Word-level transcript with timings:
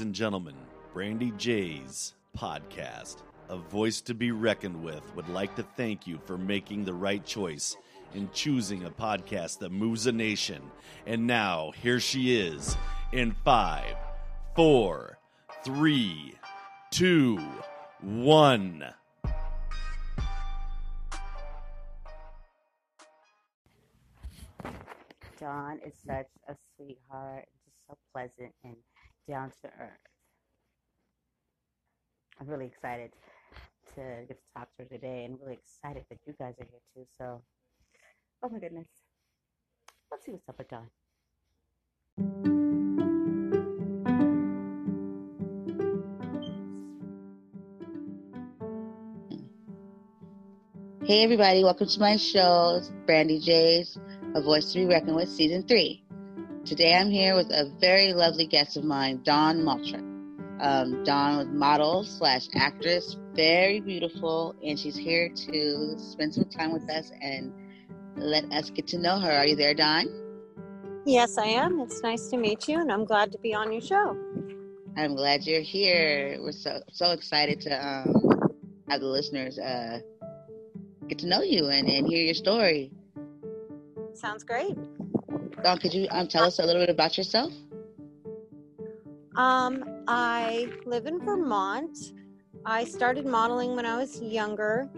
and 0.00 0.14
gentlemen, 0.14 0.54
Brandy 0.92 1.32
J's 1.36 2.14
podcast, 2.36 3.18
a 3.48 3.56
voice 3.56 4.00
to 4.02 4.14
be 4.14 4.30
reckoned 4.30 4.82
with, 4.82 5.02
would 5.14 5.28
like 5.28 5.54
to 5.56 5.62
thank 5.76 6.06
you 6.06 6.18
for 6.24 6.36
making 6.36 6.84
the 6.84 6.94
right 6.94 7.24
choice 7.24 7.76
in 8.14 8.28
choosing 8.32 8.84
a 8.84 8.90
podcast 8.90 9.58
that 9.58 9.70
moves 9.70 10.06
a 10.06 10.12
nation. 10.12 10.62
And 11.06 11.26
now, 11.26 11.72
here 11.82 12.00
she 12.00 12.36
is 12.36 12.76
in 13.12 13.32
five, 13.44 13.96
four, 14.54 15.18
three, 15.64 16.34
two, 16.90 17.38
one. 18.00 18.84
Dawn 25.38 25.78
is 25.84 25.92
such 26.06 26.26
a 26.48 26.54
sweetheart, 26.76 27.46
just 27.64 27.76
so 27.88 27.98
pleasant 28.12 28.52
and 28.64 28.76
down 29.28 29.50
to 29.62 29.68
earth. 29.80 29.90
I'm 32.40 32.46
really 32.46 32.66
excited 32.66 33.12
to 33.94 34.00
get 34.28 34.38
to 34.38 34.58
talk 34.58 34.68
to 34.76 34.82
her 34.82 34.88
today 34.88 35.24
and 35.24 35.38
really 35.40 35.54
excited 35.54 36.04
that 36.10 36.18
you 36.26 36.34
guys 36.38 36.54
are 36.60 36.66
here 36.70 36.80
too. 36.94 37.06
So, 37.18 37.40
oh 38.42 38.48
my 38.48 38.58
goodness. 38.58 38.88
Let's 40.10 40.26
see 40.26 40.32
what's 40.32 40.48
up 40.48 40.58
with 40.58 40.68
Dawn. 40.68 40.90
Hey 51.04 51.22
everybody, 51.22 51.62
welcome 51.62 51.86
to 51.86 52.00
my 52.00 52.16
show, 52.16 52.80
Brandy 53.04 53.38
J's, 53.38 53.98
A 54.34 54.40
Voice 54.40 54.72
to 54.72 54.80
be 54.80 54.86
Reckoned 54.86 55.16
with, 55.16 55.28
Season 55.28 55.62
3. 55.62 56.03
Today 56.64 56.94
I'm 56.94 57.10
here 57.10 57.36
with 57.36 57.50
a 57.50 57.70
very 57.78 58.14
lovely 58.14 58.46
guest 58.46 58.78
of 58.78 58.84
mine, 58.84 59.20
Dawn 59.22 59.58
Moultroup. 59.58 60.00
Um, 60.62 61.04
Dawn 61.04 61.36
was 61.36 61.46
model 61.48 62.04
slash 62.04 62.48
actress, 62.54 63.18
very 63.34 63.80
beautiful, 63.80 64.54
and 64.64 64.78
she's 64.78 64.96
here 64.96 65.28
to 65.28 65.98
spend 65.98 66.32
some 66.32 66.46
time 66.46 66.72
with 66.72 66.88
us 66.88 67.12
and 67.20 67.52
let 68.16 68.50
us 68.50 68.70
get 68.70 68.86
to 68.88 68.98
know 68.98 69.18
her. 69.18 69.30
Are 69.30 69.46
you 69.46 69.56
there, 69.56 69.74
Dawn? 69.74 70.06
Yes, 71.04 71.36
I 71.36 71.48
am. 71.48 71.80
It's 71.80 72.02
nice 72.02 72.28
to 72.28 72.38
meet 72.38 72.66
you, 72.66 72.80
and 72.80 72.90
I'm 72.90 73.04
glad 73.04 73.30
to 73.32 73.38
be 73.38 73.52
on 73.52 73.70
your 73.70 73.82
show. 73.82 74.16
I'm 74.96 75.14
glad 75.14 75.44
you're 75.44 75.60
here. 75.60 76.38
We're 76.40 76.52
so 76.52 76.80
so 76.90 77.10
excited 77.10 77.60
to 77.60 77.86
um, 77.86 78.50
have 78.88 79.02
the 79.02 79.06
listeners 79.06 79.58
uh, 79.58 79.98
get 81.08 81.18
to 81.18 81.26
know 81.26 81.42
you 81.42 81.66
and, 81.66 81.86
and 81.88 82.06
hear 82.06 82.24
your 82.24 82.32
story. 82.32 82.90
Sounds 84.14 84.44
great. 84.44 84.78
Dawn, 85.64 85.78
could 85.78 85.94
you 85.94 86.06
um, 86.10 86.28
tell 86.28 86.44
us 86.44 86.58
a 86.58 86.62
little 86.62 86.82
bit 86.82 86.90
about 86.90 87.16
yourself? 87.16 87.50
Um, 89.34 90.02
I 90.06 90.70
live 90.84 91.06
in 91.06 91.24
Vermont. 91.24 91.96
I 92.66 92.84
started 92.84 93.24
modeling 93.24 93.74
when 93.74 93.86
I 93.86 93.96
was 93.96 94.20
younger 94.20 94.90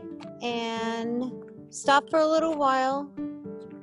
and 0.42 1.32
stopped 1.70 2.10
for 2.10 2.18
a 2.18 2.26
little 2.26 2.56
while, 2.56 3.08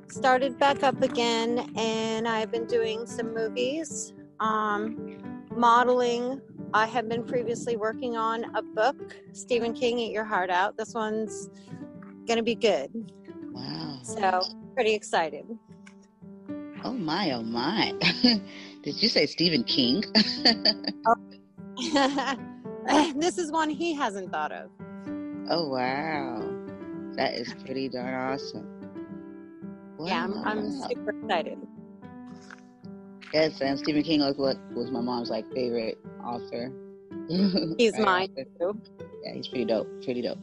started 0.10 0.60
back 0.60 0.84
up 0.84 1.02
again, 1.02 1.72
and 1.78 2.28
I've 2.28 2.52
been 2.52 2.68
doing 2.68 3.08
some 3.08 3.34
movies, 3.34 4.12
um, 4.42 5.18
modeling. 5.56 6.42
I 6.74 6.86
have 6.88 7.08
been 7.08 7.24
previously 7.24 7.78
working 7.78 8.18
on 8.18 8.54
a 8.58 8.62
book, 8.62 9.16
Stephen 9.32 9.74
King, 9.74 10.00
Eat 10.00 10.12
Your 10.12 10.26
Heart 10.26 10.50
Out. 10.50 10.76
This 10.76 10.94
one's 10.94 11.50
going 12.28 12.38
to 12.38 12.44
be 12.44 12.56
good. 12.56 12.92
Wow. 13.54 14.00
So, 14.04 14.42
pretty 14.76 14.94
excited. 14.94 15.46
Oh 16.84 16.94
my, 16.94 17.32
oh 17.32 17.44
my. 17.44 17.94
Did 18.84 19.02
you 19.02 19.08
say 19.08 19.26
Stephen 19.26 19.64
King? 19.64 20.04
oh. 21.06 21.16
this 23.16 23.38
is 23.38 23.52
one 23.52 23.70
he 23.70 23.94
hasn't 23.94 24.32
thought 24.32 24.52
of. 24.52 24.70
oh 25.50 25.70
wow. 25.70 26.42
That 27.16 27.36
is 27.36 27.54
pretty 27.66 27.90
darn 27.90 28.14
awesome. 28.14 28.68
Yeah, 30.00 30.24
I'm, 30.26 30.34
I'm 30.46 30.72
super 30.82 31.12
excited. 31.12 31.58
Yes, 33.34 33.62
and 33.62 33.80
Stephen 33.80 34.04
King 34.04 34.20
was 34.20 34.36
what 34.38 34.58
was 34.76 34.92
my 34.92 35.00
mom's 35.02 35.30
like 35.30 35.46
favorite 35.54 35.98
author. 36.24 36.72
He's 37.78 37.94
Right, 37.94 38.06
mine 38.06 38.30
author. 38.32 38.74
too. 38.74 38.82
Yeah, 39.24 39.34
he's 39.36 39.48
pretty 39.48 39.66
dope. 39.66 39.88
Pretty 40.04 40.22
dope. 40.22 40.40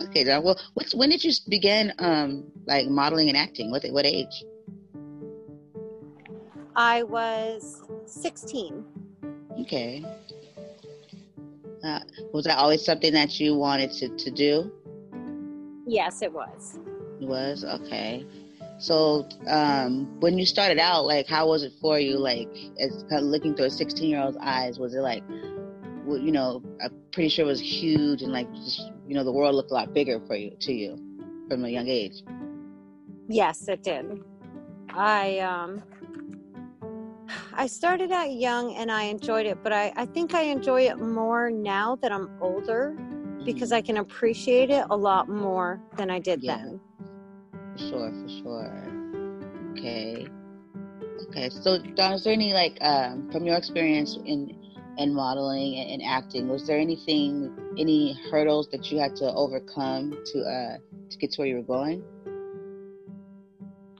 okay, 0.00 0.24
John. 0.24 0.42
Well, 0.42 0.58
what's, 0.74 0.94
when 0.94 1.10
did 1.10 1.22
you 1.22 1.32
begin 1.48 1.92
um 1.98 2.44
like 2.66 2.88
modeling 2.88 3.28
and 3.28 3.36
acting? 3.36 3.70
What 3.70 3.84
what 3.90 4.06
age? 4.06 4.44
I 6.78 7.02
was 7.02 7.82
16. 8.06 8.84
Okay. 9.62 10.04
Uh, 11.82 11.98
was 12.32 12.44
that 12.44 12.56
always 12.56 12.84
something 12.84 13.12
that 13.14 13.40
you 13.40 13.56
wanted 13.56 13.90
to, 13.94 14.08
to 14.16 14.30
do? 14.30 14.72
Yes, 15.88 16.22
it 16.22 16.32
was. 16.32 16.78
It 17.20 17.26
was 17.26 17.64
okay. 17.64 18.24
So, 18.78 19.28
um, 19.48 20.20
when 20.20 20.38
you 20.38 20.46
started 20.46 20.78
out, 20.78 21.04
like, 21.04 21.26
how 21.26 21.48
was 21.48 21.64
it 21.64 21.72
for 21.80 21.98
you? 21.98 22.16
Like, 22.16 22.48
as 22.78 23.04
kind 23.10 23.24
of 23.24 23.24
looking 23.24 23.56
through 23.56 23.66
a 23.66 23.70
16 23.70 24.08
year 24.08 24.20
old's 24.20 24.38
eyes, 24.40 24.78
was 24.78 24.94
it 24.94 25.00
like, 25.00 25.24
you 25.28 26.30
know, 26.30 26.62
I'm 26.80 26.92
pretty 27.10 27.28
sure 27.28 27.44
it 27.44 27.48
was 27.48 27.60
huge 27.60 28.22
and 28.22 28.30
like, 28.30 28.48
just, 28.54 28.92
you 29.04 29.16
know, 29.16 29.24
the 29.24 29.32
world 29.32 29.56
looked 29.56 29.72
a 29.72 29.74
lot 29.74 29.92
bigger 29.92 30.20
for 30.28 30.36
you, 30.36 30.52
to 30.60 30.72
you 30.72 30.96
from 31.48 31.64
a 31.64 31.68
young 31.68 31.88
age. 31.88 32.22
Yes, 33.26 33.66
it 33.66 33.82
did. 33.82 34.22
I 34.90 35.40
um 35.40 35.82
I 37.58 37.66
started 37.66 38.12
out 38.12 38.30
young 38.30 38.76
and 38.76 38.88
I 38.88 39.02
enjoyed 39.02 39.44
it, 39.44 39.58
but 39.64 39.72
I, 39.72 39.92
I 39.96 40.06
think 40.06 40.32
I 40.32 40.42
enjoy 40.42 40.82
it 40.82 41.00
more 41.00 41.50
now 41.50 41.96
that 41.96 42.12
I'm 42.12 42.30
older 42.40 42.96
because 43.44 43.72
I 43.72 43.80
can 43.80 43.96
appreciate 43.96 44.70
it 44.70 44.86
a 44.90 44.96
lot 44.96 45.28
more 45.28 45.80
than 45.96 46.08
I 46.08 46.20
did 46.20 46.44
Yeah. 46.44 46.58
then. 46.58 46.80
For 47.72 47.78
sure, 47.78 48.12
for 48.12 48.28
sure. 48.28 49.72
Okay. 49.72 50.28
Okay. 51.28 51.50
So, 51.50 51.78
Dawn, 51.96 52.12
is 52.12 52.22
there 52.22 52.32
any 52.32 52.52
like 52.52 52.78
um, 52.80 53.28
from 53.32 53.44
your 53.44 53.56
experience 53.56 54.16
in 54.24 54.56
in 54.96 55.12
modeling 55.12 55.80
and, 55.80 56.00
and 56.00 56.02
acting? 56.04 56.48
Was 56.48 56.64
there 56.64 56.78
anything, 56.78 57.52
any 57.76 58.16
hurdles 58.30 58.68
that 58.70 58.92
you 58.92 59.00
had 59.00 59.16
to 59.16 59.32
overcome 59.34 60.16
to 60.26 60.40
uh 60.42 60.78
to 61.10 61.18
get 61.18 61.32
to 61.32 61.40
where 61.40 61.48
you 61.48 61.56
were 61.56 61.62
going? 61.62 62.04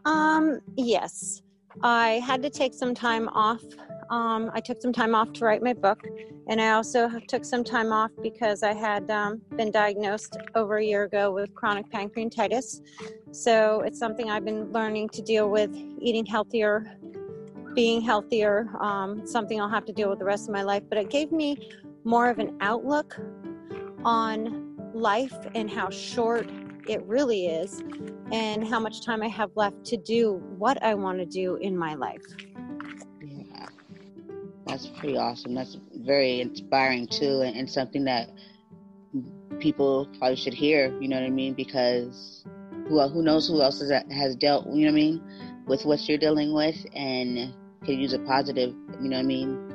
Um, 0.05 0.61
yes. 0.77 1.43
I 1.83 2.21
had 2.25 2.43
to 2.43 2.51
take 2.51 2.75
some 2.75 2.95
time 2.95 3.29
off. 3.29 3.63
Um, 4.11 4.51
I 4.55 4.61
took 4.61 4.81
some 4.81 4.93
time 4.93 5.15
off 5.15 5.33
to 5.35 5.45
write 5.45 5.63
my 5.63 5.75
book, 5.75 6.01
and 6.49 6.61
I 6.61 6.73
also 6.73 7.11
took 7.29 7.45
some 7.45 7.63
time 7.63 7.93
off 7.93 8.11
because 8.23 8.63
I 8.63 8.73
had 8.73 9.11
um, 9.11 9.43
been 9.57 9.71
diagnosed 9.71 10.37
over 10.55 10.79
a 10.79 10.85
year 10.85 11.05
ago 11.05 11.31
with 11.31 11.55
chronic 11.55 11.91
pancreatitis. 11.91 12.81
So 13.33 13.83
it's 13.83 13.99
something 13.99 14.31
I've 14.31 14.45
been 14.45 14.73
learning 14.73 15.11
to 15.11 15.23
deal 15.23 15.51
with, 15.51 15.75
eating 16.01 16.25
healthier, 16.25 16.97
being 17.75 18.01
healthier. 18.01 18.71
Um, 18.81 19.27
something 19.27 19.61
I'll 19.61 19.69
have 19.69 19.85
to 19.87 19.93
deal 19.93 20.09
with 20.09 20.19
the 20.19 20.25
rest 20.25 20.49
of 20.49 20.55
my 20.55 20.63
life. 20.63 20.83
But 20.89 20.99
it 20.99 21.11
gave 21.11 21.31
me 21.31 21.71
more 22.05 22.31
of 22.31 22.39
an 22.39 22.57
outlook 22.61 23.21
on 24.05 24.75
life 24.95 25.37
and 25.55 25.71
how 25.71 25.91
short 25.91 26.49
it 26.89 27.03
really 27.05 27.47
is 27.47 27.83
and 28.33 28.67
how 28.67 28.81
much 28.81 29.05
time 29.05 29.23
I 29.23 29.29
have 29.29 29.51
left 29.55 29.85
to 29.87 29.97
do 29.97 30.43
what 30.57 30.83
I 30.83 30.95
want 30.95 31.19
to 31.19 31.27
do 31.27 31.57
in 31.57 31.77
my 31.77 31.95
life. 31.95 32.25
Yeah. 33.21 33.67
That's 34.67 34.87
pretty 34.87 35.17
awesome. 35.17 35.55
That's 35.55 35.79
very 35.95 36.41
inspiring 36.41 37.07
too, 37.07 37.43
and, 37.43 37.57
and 37.57 37.71
something 37.71 38.05
that 38.05 38.29
people 39.59 40.09
probably 40.19 40.37
should 40.37 40.55
hear. 40.55 40.97
You 41.01 41.09
know 41.09 41.17
what 41.17 41.27
I 41.27 41.31
mean? 41.31 41.55
Because 41.55 42.45
who 42.89 43.01
who 43.09 43.23
knows 43.23 43.49
who 43.49 43.63
else 43.63 43.81
has, 43.81 43.91
has 44.11 44.37
dealt? 44.37 44.67
You 44.67 44.87
know 44.87 44.93
what 44.93 44.99
I 44.99 45.03
mean? 45.03 45.23
With 45.67 45.85
what 45.85 46.07
you're 46.09 46.19
dealing 46.19 46.55
with, 46.55 46.77
and 46.95 47.55
can 47.85 47.99
use 47.99 48.13
a 48.13 48.19
positive. 48.21 48.75
You 49.01 49.09
know 49.09 49.17
what 49.17 49.23
I 49.23 49.27
mean? 49.27 49.75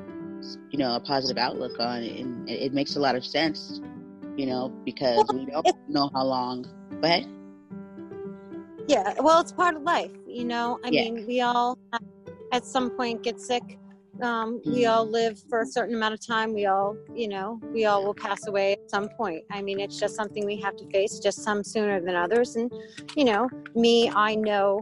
You 0.72 0.80
know, 0.80 0.96
a 0.96 1.00
positive 1.00 1.38
outlook 1.38 1.80
on 1.80 2.04
it, 2.04 2.20
and 2.20 2.50
it, 2.50 2.62
it 2.64 2.74
makes 2.74 2.96
a 2.96 3.00
lot 3.00 3.16
of 3.16 3.26
sense. 3.26 3.82
You 4.36 4.48
know, 4.48 4.70
because 4.84 5.26
we 5.34 5.46
don't 5.46 5.68
know 5.88 6.10
how 6.14 6.24
long. 6.24 6.66
Go 7.04 7.10
ahead. 7.10 7.28
Yeah, 8.88 9.14
well, 9.20 9.42
it's 9.42 9.52
part 9.52 9.76
of 9.76 9.82
life, 9.82 10.12
you 10.26 10.46
know. 10.46 10.80
I 10.86 10.90
Yeah. 10.90 11.04
mean, 11.04 11.28
we 11.28 11.42
all 11.42 11.78
at 12.54 12.66
some 12.66 12.92
point 12.92 13.24
get 13.24 13.42
sick. 13.42 13.78
Um, 14.22 14.62
we 14.66 14.86
all 14.86 15.06
live 15.06 15.38
for 15.50 15.62
a 15.62 15.66
certain 15.66 15.96
amount 15.96 16.14
of 16.14 16.26
time. 16.26 16.54
We 16.54 16.66
all, 16.66 16.96
you 17.14 17.28
know, 17.28 17.60
we 17.74 17.84
all 17.84 18.06
will 18.06 18.14
pass 18.14 18.48
away 18.48 18.74
at 18.74 18.90
some 18.90 19.10
point. 19.18 19.44
I 19.52 19.62
mean, 19.62 19.82
it's 19.82 20.00
just 20.00 20.16
something 20.16 20.46
we 20.46 20.56
have 20.62 20.78
to 20.78 20.86
face, 20.92 21.20
just 21.20 21.44
some 21.44 21.62
sooner 21.62 22.00
than 22.00 22.16
others. 22.16 22.56
And, 22.56 22.72
you 23.18 23.26
know, 23.26 23.50
me, 23.76 24.10
I 24.10 24.36
know 24.36 24.82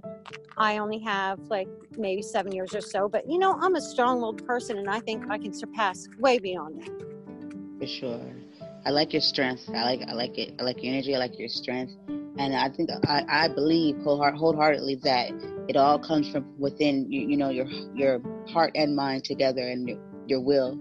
I 0.57 0.77
only 0.77 0.99
have 0.99 1.39
like 1.49 1.69
maybe 1.97 2.21
seven 2.21 2.51
years 2.51 2.75
or 2.75 2.81
so, 2.81 3.09
but, 3.09 3.27
you 3.27 3.39
know, 3.39 3.57
I'm 3.59 3.73
a 3.73 3.81
strong 3.81 4.21
willed 4.21 4.45
person 4.45 4.77
and 4.77 4.91
I 4.91 4.99
think 4.99 5.23
I 5.31 5.39
can 5.39 5.53
surpass 5.53 6.07
way 6.19 6.37
beyond 6.37 6.81
that. 6.81 7.79
For 7.79 7.87
sure. 7.87 8.31
I 8.85 8.89
like 8.89 9.13
your 9.13 9.21
strength. 9.21 9.69
I 9.69 9.83
like 9.83 10.01
I 10.07 10.13
like 10.13 10.37
it. 10.37 10.55
I 10.59 10.63
like 10.63 10.83
your 10.83 10.93
energy. 10.93 11.15
I 11.15 11.19
like 11.19 11.37
your 11.37 11.49
strength. 11.49 11.93
And 12.37 12.55
I 12.55 12.69
think 12.69 12.89
I, 13.07 13.25
I 13.27 13.47
believe 13.49 13.95
wholeheart, 13.97 14.35
wholeheartedly 14.35 14.95
that 15.03 15.31
it 15.67 15.75
all 15.75 15.99
comes 15.99 16.31
from 16.31 16.45
within 16.57 17.11
you, 17.11 17.21
you 17.21 17.37
know 17.37 17.49
your 17.49 17.67
your 17.93 18.21
heart 18.49 18.71
and 18.75 18.95
mind 18.95 19.25
together 19.25 19.67
and 19.67 19.87
your, 19.87 19.99
your 20.27 20.41
will 20.41 20.79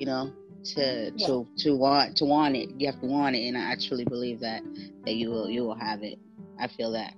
you 0.00 0.06
know, 0.06 0.32
to 0.64 1.12
yeah. 1.14 1.26
to 1.26 1.46
to 1.58 1.76
want 1.76 2.16
to 2.16 2.24
want 2.24 2.56
it. 2.56 2.70
You 2.78 2.90
have 2.90 2.98
to 3.02 3.06
want 3.06 3.36
it, 3.36 3.46
and 3.46 3.56
I 3.56 3.76
truly 3.76 4.06
believe 4.06 4.40
that 4.40 4.62
that 5.04 5.14
you 5.14 5.28
will 5.28 5.48
you 5.48 5.62
will 5.62 5.74
have 5.74 6.02
it. 6.02 6.18
I 6.58 6.68
feel 6.68 6.90
that. 6.92 7.14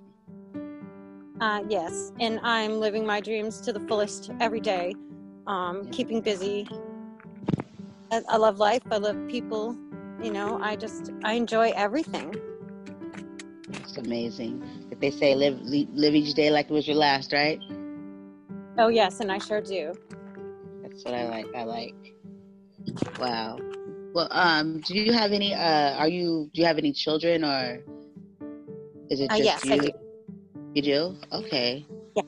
Uh, 1.39 1.63
yes, 1.69 2.11
and 2.19 2.41
I'm 2.43 2.81
living 2.81 3.05
my 3.05 3.21
dreams 3.21 3.61
to 3.61 3.71
the 3.71 3.79
fullest 3.81 4.31
every 4.41 4.59
day. 4.59 4.93
Um, 5.47 5.83
yeah. 5.83 5.91
Keeping 5.91 6.19
busy. 6.19 6.67
I, 8.11 8.21
I 8.27 8.35
love 8.35 8.57
life. 8.57 8.83
I 8.91 8.97
love 8.97 9.17
people. 9.29 9.77
You 10.23 10.31
know, 10.31 10.57
I 10.61 10.77
just 10.77 11.11
I 11.23 11.33
enjoy 11.33 11.73
everything. 11.75 12.33
It's 13.69 13.97
amazing. 13.97 14.63
If 14.89 14.99
they 15.01 15.11
say 15.11 15.35
live 15.35 15.59
live 15.61 16.15
each 16.15 16.33
day 16.33 16.49
like 16.49 16.69
it 16.69 16.73
was 16.73 16.87
your 16.87 16.95
last, 16.95 17.33
right? 17.33 17.59
Oh 18.77 18.87
yes, 18.87 19.19
and 19.19 19.29
I 19.29 19.37
sure 19.37 19.61
do. 19.61 19.93
That's 20.81 21.03
what 21.03 21.13
I 21.13 21.27
like. 21.27 21.47
I 21.53 21.63
like. 21.63 21.95
Wow. 23.19 23.59
Well, 24.13 24.27
um, 24.31 24.79
do 24.81 24.93
you 24.93 25.11
have 25.11 25.33
any? 25.33 25.53
Uh, 25.53 25.95
are 25.97 26.07
you? 26.07 26.49
Do 26.53 26.61
you 26.61 26.67
have 26.67 26.77
any 26.77 26.93
children, 26.93 27.43
or 27.43 27.83
is 29.09 29.19
it 29.19 29.29
uh, 29.29 29.37
just 29.37 29.65
uh, 29.65 29.75
yes, 29.75 29.83
you? 29.83 29.91
You 30.73 30.81
do? 30.81 31.17
Okay. 31.33 31.85
Yeah. 32.15 32.23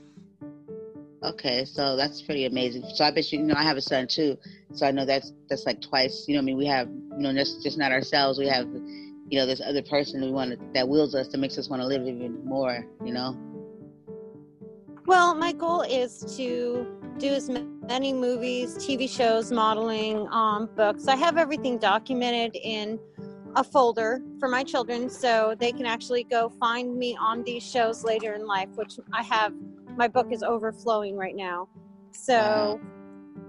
Okay, 1.23 1.65
so 1.65 1.95
that's 1.95 2.21
pretty 2.21 2.45
amazing. 2.45 2.83
So 2.93 3.03
I 3.03 3.11
bet 3.11 3.31
you, 3.31 3.39
you 3.39 3.45
know, 3.45 3.55
I 3.55 3.63
have 3.63 3.77
a 3.77 3.81
son 3.81 4.05
too. 4.07 4.37
So 4.73 4.85
I 4.85 4.91
know 4.91 5.05
that's 5.05 5.33
that's 5.49 5.65
like 5.65 5.81
twice. 5.81 6.25
You 6.27 6.35
know, 6.35 6.41
I 6.41 6.43
mean, 6.43 6.57
we 6.57 6.67
have, 6.67 6.87
you 7.15 7.23
know, 7.23 7.33
just 7.33 7.63
just 7.63 7.77
not 7.77 7.91
ourselves. 7.91 8.37
We 8.39 8.47
have, 8.47 8.67
you 8.67 9.39
know, 9.39 9.45
this 9.45 9.61
other 9.61 9.81
person 9.81 10.21
we 10.21 10.31
want 10.31 10.51
to, 10.51 10.59
that 10.73 10.87
wills 10.87 11.15
us, 11.15 11.27
that 11.29 11.37
makes 11.37 11.57
us 11.57 11.69
want 11.69 11.81
to 11.81 11.87
live 11.87 12.01
even 12.03 12.43
more. 12.45 12.85
You 13.03 13.13
know. 13.13 13.37
Well, 15.05 15.35
my 15.35 15.51
goal 15.51 15.81
is 15.83 16.35
to 16.37 16.87
do 17.19 17.27
as 17.27 17.49
many 17.49 18.11
movies, 18.11 18.75
TV 18.75 19.09
shows, 19.09 19.51
modeling, 19.51 20.27
um, 20.31 20.67
books. 20.75 21.07
I 21.07 21.15
have 21.15 21.37
everything 21.37 21.77
documented 21.77 22.55
in 22.55 22.99
a 23.55 23.63
folder 23.63 24.21
for 24.39 24.49
my 24.49 24.63
children 24.63 25.09
so 25.09 25.55
they 25.59 25.71
can 25.71 25.85
actually 25.85 26.23
go 26.23 26.49
find 26.59 26.97
me 26.97 27.15
on 27.19 27.43
these 27.43 27.63
shows 27.63 28.03
later 28.03 28.33
in 28.33 28.45
life, 28.45 28.69
which 28.75 28.99
I 29.13 29.23
have. 29.23 29.53
My 29.95 30.07
book 30.07 30.31
is 30.31 30.43
overflowing 30.43 31.15
right 31.15 31.35
now. 31.35 31.69
So 32.11 32.81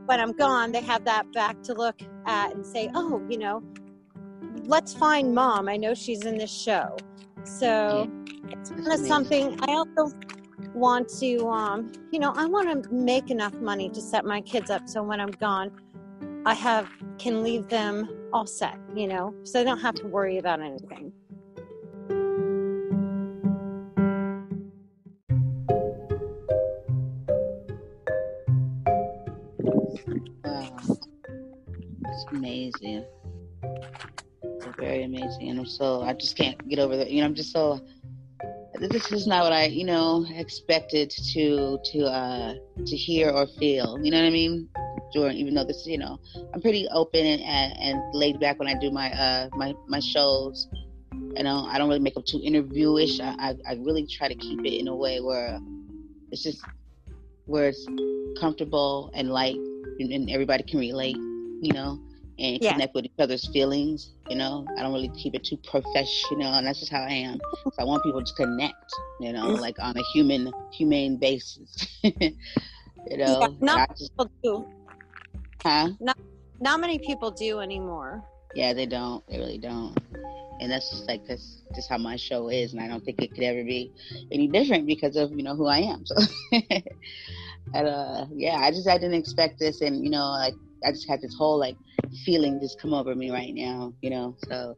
when 0.07 0.21
I'm 0.21 0.33
gone, 0.33 0.73
they 0.73 0.81
have 0.83 1.05
that 1.05 1.33
back 1.33 1.63
to 1.65 1.75
look 1.75 2.01
at 2.27 2.55
and 2.55 2.65
say, 2.65 2.91
oh, 2.95 3.23
you 3.29 3.39
know, 3.39 3.63
let's 4.65 4.95
find 4.95 5.35
mom. 5.35 5.69
I 5.69 5.77
know 5.77 5.95
she's 5.95 6.25
in 6.25 6.39
this 6.39 6.53
show. 6.53 6.97
So 7.45 8.11
it's 8.49 8.71
kind 8.71 8.93
of 8.93 9.01
something 9.01 9.59
I 9.69 9.73
also 9.73 10.17
want 10.75 11.09
to, 11.21 11.49
um, 11.49 11.93
you 12.11 12.19
know, 12.19 12.33
I 12.37 12.47
want 12.47 12.85
to 12.85 12.93
make 12.93 13.31
enough 13.31 13.55
money 13.55 13.89
to 13.91 14.01
set 14.01 14.25
my 14.25 14.41
kids 14.41 14.71
up 14.71 14.89
so 14.89 15.03
when 15.03 15.21
I'm 15.21 15.31
gone, 15.31 15.71
I 16.45 16.55
have 16.55 16.89
can 17.19 17.43
leave 17.43 17.69
them 17.69 18.09
all 18.33 18.47
set, 18.47 18.79
you 18.95 19.09
know, 19.09 19.35
so 19.45 19.59
they 19.59 19.65
don't 19.65 19.81
have 19.81 19.95
to 19.97 20.07
worry 20.07 20.39
about 20.39 20.61
anything. 20.61 21.13
Wow, 30.45 30.77
it's 32.05 32.25
amazing. 32.33 33.05
Very 34.79 35.05
amazing, 35.05 35.49
and 35.49 35.61
I'm 35.61 35.67
so 35.67 36.03
I 36.03 36.13
just 36.13 36.37
can't 36.37 36.69
get 36.69 36.79
over 36.79 36.97
that. 36.97 37.11
You 37.11 37.21
know, 37.21 37.27
I'm 37.27 37.35
just 37.35 37.53
so 37.53 37.81
this 38.81 39.11
is 39.13 39.27
not 39.27 39.45
what 39.45 39.53
I, 39.53 39.67
you 39.67 39.85
know, 39.85 40.27
expected 40.35 41.11
to 41.11 41.79
to 41.93 42.05
uh 42.05 42.55
to 42.85 42.97
hear 42.97 43.31
or 43.31 43.47
feel. 43.47 43.99
You 44.03 44.11
know 44.11 44.19
what 44.19 44.27
I 44.27 44.31
mean? 44.31 44.69
During, 45.13 45.37
even 45.37 45.55
though 45.55 45.65
this, 45.65 45.87
you 45.87 45.99
know, 45.99 46.19
I'm 46.53 46.61
pretty 46.61 46.89
open 46.93 47.25
and, 47.25 47.41
and, 47.43 47.73
and 47.79 48.15
laid 48.15 48.41
back 48.41 48.59
when 48.59 48.69
I 48.69 48.75
do 48.79 48.91
my 48.91 49.13
uh 49.13 49.49
my 49.55 49.75
my 49.89 50.01
shows. 50.01 50.69
You 51.13 51.45
know, 51.45 51.67
I 51.69 51.79
don't 51.79 51.89
really 51.89 52.01
make 52.01 52.15
them 52.15 52.25
too 52.27 52.41
interviewish. 52.43 53.21
I, 53.21 53.35
I 53.39 53.55
I 53.71 53.75
really 53.75 54.07
try 54.07 54.29
to 54.29 54.35
keep 54.35 54.61
it 54.65 54.79
in 54.79 54.89
a 54.89 54.97
way 54.97 55.21
where 55.21 55.59
it's 56.31 56.43
just 56.43 56.61
where 57.47 57.69
it's 57.69 57.87
comfortable 58.39 59.11
and 59.15 59.31
light, 59.31 59.57
and, 59.99 60.13
and 60.13 60.31
everybody 60.31 60.63
can 60.63 60.79
relate. 60.79 61.17
You 61.17 61.73
know, 61.73 61.99
and 62.39 62.59
yeah. 62.61 62.73
connect 62.73 62.95
with 62.95 63.07
each 63.07 63.13
other's 63.19 63.47
feelings. 63.49 64.11
You 64.29 64.37
know, 64.37 64.67
I 64.77 64.83
don't 64.83 64.93
really 64.93 65.09
keep 65.09 65.35
it 65.35 65.45
too 65.45 65.57
professional, 65.57 66.55
and 66.55 66.67
that's 66.67 66.81
just 66.81 66.93
how 66.93 67.03
I 67.03 67.13
am. 67.13 67.39
So 67.65 67.73
I 67.79 67.85
want 67.85 68.03
people 68.03 68.23
to 68.23 68.35
connect. 68.35 68.93
You 69.21 69.33
know, 69.33 69.49
mm. 69.49 69.61
like 69.61 69.77
on 69.79 69.97
a 69.97 70.03
human, 70.13 70.53
humane 70.73 71.17
basis. 71.17 71.87
you 72.03 72.13
know, 73.11 73.41
yeah, 73.41 73.49
not 73.61 73.97
just, 73.97 74.13
people 74.13 74.31
do. 74.43 74.67
Huh? 75.63 75.91
Not, 76.01 76.19
not 76.61 76.81
many 76.81 76.99
people 76.99 77.31
do 77.31 77.61
anymore. 77.61 78.23
Yeah, 78.55 78.73
they 78.73 78.87
don't. 78.87 79.27
They 79.29 79.39
really 79.39 79.59
don't. 79.59 79.97
And 80.61 80.71
that's 80.71 80.91
just 80.91 81.07
like 81.07 81.27
that's 81.27 81.63
just 81.75 81.89
how 81.89 81.99
my 81.99 82.17
show 82.17 82.49
is, 82.49 82.73
and 82.73 82.81
I 82.83 82.89
don't 82.89 83.05
think 83.05 83.21
it 83.21 83.35
could 83.35 83.45
ever 83.45 83.63
be 83.63 83.93
any 84.33 84.49
different 84.49 84.87
because 84.87 85.17
of 85.17 85.33
you 85.33 85.43
know 85.43 85.55
who 85.55 85.67
I 85.67 85.79
am. 85.79 86.05
So, 86.07 86.15
and 87.75 87.89
uh, 87.89 88.27
yeah, 88.33 88.57
I 88.57 88.71
just 88.71 88.89
I 88.89 88.99
didn't 88.99 89.15
expect 89.15 89.59
this, 89.59 89.81
and 89.81 90.05
you 90.05 90.11
know, 90.11 90.29
like 90.31 90.55
I 90.85 90.93
just 90.93 91.09
had 91.09 91.21
this 91.21 91.35
whole 91.35 91.59
like 91.59 91.77
feeling 92.25 92.61
just 92.61 92.81
come 92.81 92.95
over 92.95 93.15
me 93.15 93.31
right 93.31 93.53
now, 93.55 93.93
you 94.03 94.11
know. 94.11 94.37
So, 94.49 94.77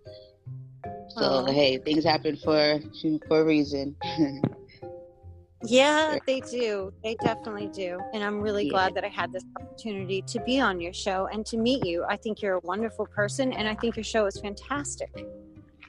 so 1.09 1.21
Aww. 1.21 1.53
hey, 1.53 1.79
things 1.79 2.05
happen 2.05 2.37
for 2.37 2.81
for 3.29 3.41
a 3.41 3.45
reason. 3.45 3.97
yeah, 5.65 6.19
they 6.27 6.41
do. 6.41 6.93
They 7.03 7.17
definitely 7.17 7.69
do. 7.69 7.99
And 8.15 8.23
I'm 8.23 8.41
really 8.41 8.67
yeah. 8.67 8.73
glad 8.73 8.95
that 8.95 9.05
I 9.05 9.09
had 9.09 9.33
this 9.33 9.45
opportunity 9.61 10.23
to 10.29 10.41
be 10.43 10.61
on 10.61 10.81
your 10.81 10.93
show 10.93 11.29
and 11.33 11.45
to 11.47 11.57
meet 11.57 11.85
you. 11.85 12.05
I 12.09 12.17
think 12.17 12.43
you're 12.43 12.55
a 12.55 12.61
wonderful 12.61 13.07
person, 13.07 13.53
and 13.53 13.69
I 13.69 13.75
think 13.75 13.97
your 13.97 14.05
show 14.05 14.27
is 14.27 14.39
fantastic. 14.41 15.11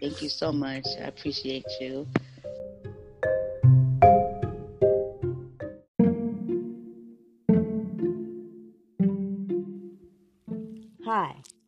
Thank 0.02 0.22
you 0.22 0.30
so 0.30 0.52
much. 0.52 0.86
I 1.00 1.06
appreciate 1.06 1.66
you. 1.82 2.08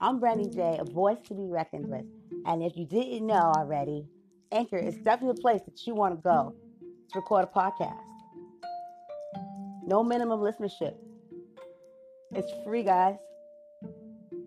I'm 0.02 0.20
Brandy 0.20 0.46
mm-hmm. 0.46 0.58
J, 0.58 0.78
a 0.80 0.84
voice 0.84 1.20
to 1.28 1.36
be 1.36 1.48
reckoned 1.48 1.88
with. 1.88 2.06
And 2.48 2.64
if 2.64 2.76
you 2.76 2.86
didn't 2.86 3.28
know 3.28 3.54
already, 3.56 4.08
Anchor 4.52 4.78
is 4.78 4.96
definitely 4.98 5.36
the 5.36 5.42
place 5.42 5.62
that 5.66 5.86
you 5.86 5.94
want 5.94 6.16
to 6.16 6.22
go 6.22 6.56
to 7.14 7.20
record 7.20 7.46
a 7.46 7.60
podcast. 7.60 8.02
No 9.86 10.04
minimum 10.04 10.40
listenership. 10.40 10.96
It's 12.32 12.52
free, 12.66 12.82
guys. 12.82 13.18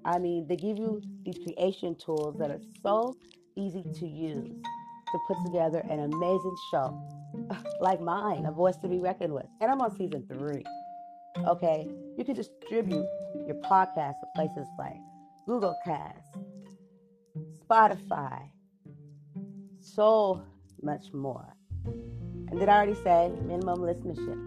I 0.04 0.18
mean, 0.18 0.46
they 0.48 0.56
give 0.56 0.76
you 0.76 1.00
these 1.24 1.38
creation 1.38 1.94
tools 1.94 2.36
that 2.38 2.50
are 2.50 2.60
so 2.82 3.16
easy 3.56 3.84
to 4.00 4.06
use 4.08 4.50
to 4.50 5.18
put 5.28 5.36
together 5.46 5.84
an 5.88 6.00
amazing 6.00 6.56
show 6.72 7.00
like 7.80 8.00
mine, 8.00 8.44
A 8.46 8.50
Voice 8.50 8.76
to 8.78 8.88
Be 8.88 8.98
Reckoned 8.98 9.32
with. 9.32 9.46
And 9.60 9.70
I'm 9.70 9.80
on 9.80 9.96
season 9.96 10.24
three. 10.28 10.64
Okay, 11.46 11.86
you 12.18 12.24
can 12.24 12.34
distribute 12.34 13.06
your 13.46 13.56
podcast 13.70 14.14
to 14.20 14.26
places 14.34 14.66
like 14.78 14.96
Google 15.46 15.76
Cast, 15.84 16.38
Spotify, 17.68 18.48
so 19.78 20.42
much 20.82 21.12
more. 21.12 21.54
And 21.84 22.58
did 22.58 22.70
I 22.70 22.76
already 22.76 22.94
say 22.94 23.30
minimum 23.42 23.80
listenership? 23.80 24.40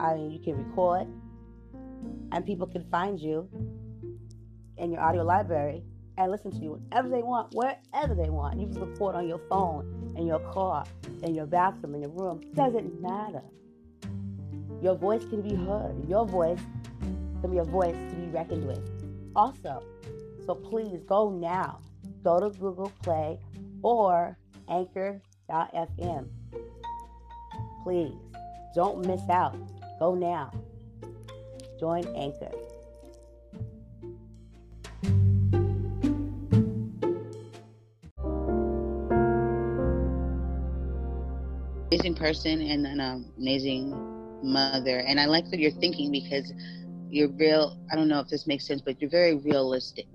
I 0.00 0.14
mean, 0.14 0.32
you 0.32 0.40
can 0.40 0.56
record, 0.56 1.06
and 2.32 2.44
people 2.44 2.66
can 2.66 2.84
find 2.90 3.20
you 3.20 3.48
in 4.78 4.90
your 4.90 5.00
audio 5.00 5.22
library 5.22 5.84
and 6.18 6.32
listen 6.32 6.50
to 6.50 6.58
you 6.58 6.72
whenever 6.72 7.08
they 7.08 7.22
want, 7.22 7.54
wherever 7.54 8.16
they 8.16 8.30
want. 8.30 8.58
You 8.60 8.66
can 8.66 8.80
record 8.80 9.14
on 9.14 9.28
your 9.28 9.40
phone, 9.48 10.14
in 10.16 10.26
your 10.26 10.40
car, 10.52 10.84
in 11.22 11.36
your 11.36 11.46
bathroom, 11.46 11.94
in 11.94 12.02
your 12.02 12.10
room. 12.10 12.40
Doesn't 12.54 13.00
matter. 13.00 13.42
Your 14.82 14.96
voice 14.96 15.24
can 15.24 15.40
be 15.40 15.54
heard. 15.54 16.08
Your 16.08 16.26
voice 16.26 16.60
can 17.40 17.52
be 17.52 17.58
a 17.58 17.64
voice 17.64 17.94
to 17.94 18.16
be 18.16 18.26
reckoned 18.26 18.66
with. 18.66 19.01
Also, 19.34 19.82
so 20.46 20.54
please 20.54 21.02
go 21.08 21.30
now. 21.30 21.78
Go 22.22 22.38
to 22.40 22.50
Google 22.58 22.92
Play 23.02 23.38
or 23.82 24.36
Anchor.fm. 24.68 26.28
Please 27.82 28.12
don't 28.74 29.06
miss 29.06 29.22
out. 29.30 29.56
Go 29.98 30.14
now. 30.14 30.50
Join 31.80 32.04
Anchor. 32.14 32.50
Amazing 41.90 42.14
person 42.14 42.60
and 42.62 42.86
an 42.86 43.00
amazing 43.36 43.90
mother. 44.42 44.98
And 45.00 45.20
I 45.20 45.26
like 45.26 45.44
what 45.46 45.58
you're 45.58 45.70
thinking 45.70 46.10
because 46.10 46.52
you're 47.12 47.28
real. 47.28 47.78
I 47.92 47.96
don't 47.96 48.08
know 48.08 48.20
if 48.20 48.28
this 48.28 48.46
makes 48.46 48.66
sense, 48.66 48.80
but 48.80 49.00
you're 49.00 49.10
very 49.10 49.36
realistic. 49.36 50.06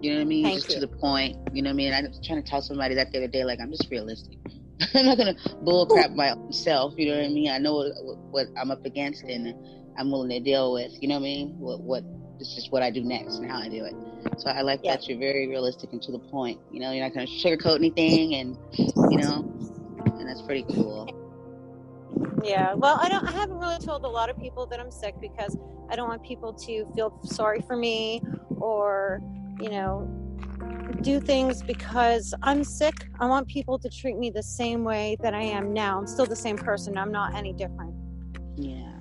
You 0.00 0.10
know 0.10 0.16
what 0.16 0.22
I 0.22 0.24
mean? 0.24 0.44
Thank 0.44 0.56
just 0.56 0.68
you. 0.70 0.74
to 0.76 0.80
the 0.80 0.96
point. 0.96 1.36
You 1.52 1.62
know 1.62 1.68
what 1.68 1.74
I 1.74 1.76
mean? 1.76 1.92
I 1.92 2.00
was 2.00 2.20
trying 2.24 2.42
to 2.42 2.48
tell 2.48 2.62
somebody 2.62 2.94
that 2.94 3.12
the 3.12 3.18
other 3.18 3.28
day, 3.28 3.44
like, 3.44 3.60
I'm 3.60 3.70
just 3.70 3.90
realistic. 3.90 4.38
I'm 4.94 5.06
not 5.06 5.18
gonna 5.18 5.34
bullcrap 5.62 6.14
myself. 6.14 6.94
You 6.96 7.10
know 7.10 7.16
what 7.16 7.24
I 7.24 7.28
mean? 7.28 7.50
I 7.50 7.58
know 7.58 7.74
what, 7.74 8.16
what, 8.30 8.46
I'm 8.58 8.70
up 8.70 8.84
against, 8.86 9.24
and 9.24 9.54
I'm 9.98 10.10
willing 10.10 10.30
to 10.30 10.40
deal 10.40 10.72
with. 10.72 10.92
You 11.00 11.08
know 11.08 11.16
what 11.16 11.20
I 11.20 11.24
mean? 11.24 11.58
What 11.58 11.80
what 11.80 12.04
this 12.38 12.48
is 12.48 12.54
just 12.54 12.72
what 12.72 12.82
I 12.82 12.90
do 12.90 13.02
next 13.02 13.36
and 13.36 13.50
how 13.50 13.58
I 13.58 13.68
do 13.68 13.84
it. 13.84 13.94
So 14.38 14.50
I 14.50 14.62
like 14.62 14.80
Yeah. 14.82 14.96
that 14.96 15.08
you're 15.08 15.18
very 15.18 15.48
realistic 15.48 15.92
and 15.92 16.02
to 16.02 16.12
the 16.12 16.18
point. 16.18 16.60
You 16.70 16.80
know, 16.80 16.92
you're 16.92 17.04
not 17.04 17.14
going 17.14 17.26
to 17.26 17.32
sugarcoat 17.32 17.76
anything, 17.76 18.34
and 18.34 18.56
you 19.10 19.18
know, 19.18 19.44
and 20.18 20.28
that's 20.28 20.42
pretty 20.42 20.64
cool. 20.74 21.08
Yeah, 22.46 22.74
well, 22.74 22.96
I 23.02 23.08
don't. 23.08 23.26
I 23.26 23.32
haven't 23.32 23.58
really 23.58 23.78
told 23.78 24.04
a 24.04 24.08
lot 24.08 24.30
of 24.30 24.38
people 24.38 24.66
that 24.66 24.78
I'm 24.78 24.90
sick 24.92 25.16
because 25.20 25.58
I 25.90 25.96
don't 25.96 26.08
want 26.08 26.22
people 26.22 26.52
to 26.52 26.86
feel 26.94 27.18
sorry 27.24 27.60
for 27.60 27.76
me 27.76 28.22
or, 28.58 29.20
you 29.60 29.68
know, 29.68 30.08
do 31.02 31.18
things 31.18 31.62
because 31.62 32.34
I'm 32.44 32.62
sick. 32.62 32.94
I 33.18 33.26
want 33.26 33.48
people 33.48 33.80
to 33.80 33.88
treat 33.88 34.16
me 34.16 34.30
the 34.30 34.44
same 34.44 34.84
way 34.84 35.16
that 35.22 35.34
I 35.34 35.42
am 35.42 35.72
now. 35.72 35.98
I'm 35.98 36.06
still 36.06 36.24
the 36.26 36.36
same 36.36 36.56
person. 36.56 36.96
I'm 36.96 37.10
not 37.10 37.34
any 37.34 37.52
different. 37.52 37.92
Yeah, 38.56 38.92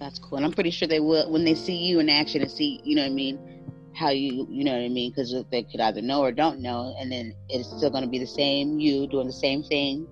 that's 0.00 0.18
cool. 0.18 0.38
And 0.38 0.44
I'm 0.44 0.52
pretty 0.52 0.70
sure 0.70 0.88
they 0.88 1.00
will 1.00 1.30
when 1.30 1.44
they 1.44 1.54
see 1.54 1.76
you 1.76 2.00
in 2.00 2.08
action 2.08 2.42
and 2.42 2.50
see, 2.50 2.80
you 2.82 2.96
know 2.96 3.02
what 3.02 3.12
I 3.12 3.14
mean, 3.14 3.38
how 3.94 4.10
you, 4.10 4.48
you 4.50 4.64
know 4.64 4.72
what 4.72 4.84
I 4.84 4.88
mean, 4.88 5.12
because 5.12 5.36
they 5.52 5.62
could 5.62 5.80
either 5.80 6.02
know 6.02 6.20
or 6.20 6.32
don't 6.32 6.58
know, 6.58 6.96
and 6.98 7.12
then 7.12 7.32
it's 7.48 7.68
still 7.68 7.90
going 7.90 8.02
to 8.02 8.10
be 8.10 8.18
the 8.18 8.26
same 8.26 8.80
you 8.80 9.06
doing 9.06 9.28
the 9.28 9.32
same 9.32 9.62
thing 9.62 10.08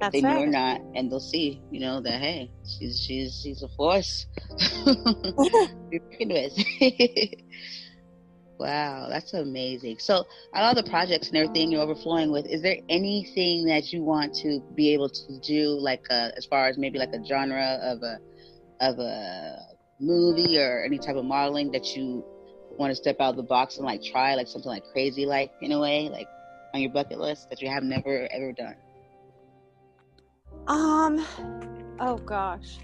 That's 0.00 0.12
they 0.12 0.20
know 0.20 0.42
or 0.42 0.46
not, 0.46 0.80
and 0.94 1.10
they'll 1.10 1.20
see, 1.20 1.62
you 1.70 1.80
know, 1.80 2.00
that 2.00 2.20
hey, 2.20 2.50
she's 2.66 3.00
she's 3.00 3.40
she's 3.42 3.62
a 3.62 3.68
force. 3.76 4.26
Be 5.90 6.00
reckoned 6.10 6.32
with. 6.32 6.52
wow, 8.58 9.06
that's 9.08 9.32
amazing. 9.34 9.98
So, 10.00 10.24
out 10.54 10.76
of 10.76 10.84
the 10.84 10.90
projects 10.90 11.28
and 11.28 11.36
everything 11.36 11.70
you're 11.70 11.80
overflowing 11.80 12.32
with, 12.32 12.46
is 12.46 12.60
there 12.60 12.76
anything 12.88 13.66
that 13.66 13.92
you 13.92 14.02
want 14.02 14.34
to 14.36 14.60
be 14.74 14.92
able 14.92 15.08
to 15.08 15.40
do, 15.40 15.68
like 15.80 16.02
uh, 16.10 16.30
as 16.36 16.44
far 16.44 16.66
as 16.66 16.76
maybe 16.76 16.98
like 16.98 17.12
a 17.12 17.24
genre 17.24 17.78
of 17.82 18.02
a 18.02 18.18
of 18.80 18.98
a 18.98 19.58
movie 20.00 20.58
or 20.58 20.84
any 20.84 20.98
type 20.98 21.16
of 21.16 21.24
modeling 21.24 21.70
that 21.70 21.86
you 21.96 22.24
want 22.76 22.90
to 22.90 22.96
step 22.96 23.16
out 23.20 23.30
of 23.30 23.36
the 23.36 23.42
box 23.42 23.76
and 23.76 23.86
like 23.86 24.02
try, 24.02 24.34
like 24.34 24.48
something 24.48 24.70
like 24.70 24.82
crazy, 24.92 25.24
like 25.24 25.52
in 25.60 25.70
a 25.70 25.80
way, 25.80 26.08
like 26.08 26.26
on 26.74 26.80
your 26.80 26.90
bucket 26.90 27.20
list 27.20 27.48
that 27.50 27.62
you 27.62 27.68
have 27.68 27.84
never 27.84 28.28
ever 28.32 28.52
done? 28.52 28.74
Um, 30.66 31.24
oh 32.00 32.16
gosh. 32.18 32.78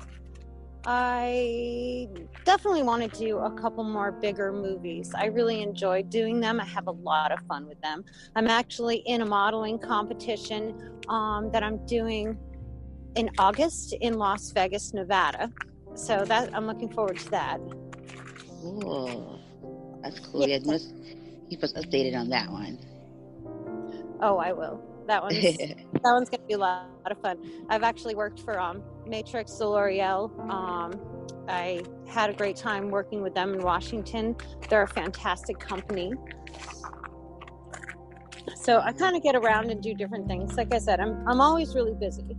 I 0.86 2.08
definitely 2.44 2.82
want 2.82 3.02
to 3.02 3.18
do 3.18 3.38
a 3.38 3.50
couple 3.50 3.84
more 3.84 4.12
bigger 4.12 4.50
movies. 4.50 5.12
I 5.14 5.26
really 5.26 5.62
enjoy 5.62 6.04
doing 6.04 6.40
them. 6.40 6.58
I 6.58 6.64
have 6.64 6.86
a 6.86 6.92
lot 6.92 7.32
of 7.32 7.40
fun 7.46 7.66
with 7.66 7.80
them. 7.82 8.02
I'm 8.34 8.48
actually 8.48 8.96
in 9.06 9.20
a 9.20 9.26
modeling 9.26 9.78
competition 9.78 10.74
um, 11.08 11.50
that 11.52 11.62
I'm 11.62 11.84
doing 11.86 12.38
in 13.14 13.30
August 13.38 13.92
in 14.00 14.14
Las 14.14 14.52
Vegas, 14.52 14.94
Nevada. 14.94 15.52
So 15.94 16.24
that 16.24 16.50
I'm 16.54 16.66
looking 16.66 16.88
forward 16.88 17.18
to 17.18 17.30
that. 17.30 17.60
Cool. 18.62 19.38
That's 20.02 20.18
cool. 20.20 20.48
Yeah, 20.48 20.56
you 20.56 20.66
must 20.66 20.94
keep 21.50 21.62
us 21.62 21.74
updated 21.74 22.16
on 22.16 22.30
that 22.30 22.50
one. 22.50 22.78
Oh, 24.22 24.38
I 24.38 24.52
will. 24.52 24.80
That 25.10 25.24
one's 25.24 25.42
that 25.58 26.02
one's 26.04 26.30
gonna 26.30 26.46
be 26.46 26.54
a 26.54 26.58
lot, 26.58 26.88
lot 27.02 27.10
of 27.10 27.20
fun. 27.20 27.36
I've 27.68 27.82
actually 27.82 28.14
worked 28.14 28.38
for 28.38 28.60
um, 28.60 28.80
Matrix 29.08 29.58
de 29.58 29.66
L'Oreal. 29.66 30.30
Um, 30.48 30.92
I 31.48 31.82
had 32.06 32.30
a 32.30 32.32
great 32.32 32.54
time 32.54 32.90
working 32.90 33.20
with 33.20 33.34
them 33.34 33.52
in 33.54 33.60
Washington. 33.60 34.36
They're 34.68 34.84
a 34.84 34.86
fantastic 34.86 35.58
company. 35.58 36.12
So 38.54 38.78
I 38.78 38.92
kind 38.92 39.16
of 39.16 39.22
get 39.24 39.34
around 39.34 39.72
and 39.72 39.82
do 39.82 39.94
different 39.94 40.28
things. 40.28 40.54
Like 40.56 40.72
I 40.72 40.78
said, 40.78 41.00
I'm 41.00 41.26
I'm 41.26 41.40
always 41.40 41.74
really 41.74 41.94
busy. 41.94 42.36